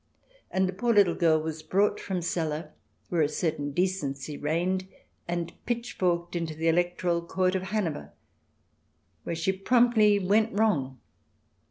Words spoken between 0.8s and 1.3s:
little